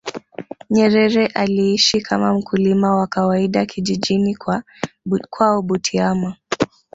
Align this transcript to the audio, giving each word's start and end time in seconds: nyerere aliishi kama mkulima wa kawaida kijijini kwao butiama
nyerere 0.69 1.27
aliishi 1.27 2.01
kama 2.01 2.33
mkulima 2.33 2.95
wa 2.95 3.07
kawaida 3.07 3.65
kijijini 3.65 4.37
kwao 5.29 5.61
butiama 5.61 6.35